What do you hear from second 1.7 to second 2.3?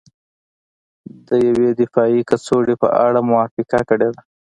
دفاعي